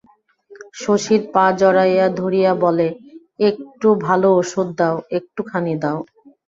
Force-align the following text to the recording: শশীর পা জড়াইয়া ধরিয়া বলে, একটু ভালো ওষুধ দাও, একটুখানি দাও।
শশীর 0.75 1.21
পা 1.33 1.45
জড়াইয়া 1.59 2.07
ধরিয়া 2.19 2.51
বলে, 2.63 2.87
একটু 3.49 3.87
ভালো 4.05 4.27
ওষুধ 4.39 4.67
দাও, 4.79 4.95
একটুখানি 5.17 5.73
দাও। 5.83 5.99